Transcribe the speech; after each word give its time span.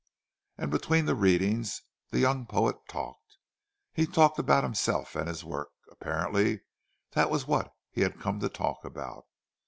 And 0.57 0.71
between 0.71 1.05
the 1.05 1.13
readings 1.13 1.83
the 2.09 2.17
young 2.17 2.47
poet 2.47 2.75
talked. 2.87 3.37
He 3.93 4.07
talked 4.07 4.39
about 4.39 4.63
himself 4.63 5.15
and 5.15 5.27
his 5.27 5.43
work—apparently 5.43 6.61
that 7.11 7.29
was 7.29 7.45
what 7.45 7.71
he 7.91 8.01
had 8.01 8.19
come 8.19 8.39
to 8.39 8.49
talk 8.49 8.83
about. 8.83 9.25